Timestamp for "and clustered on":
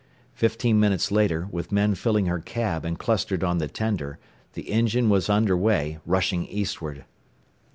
2.85-3.59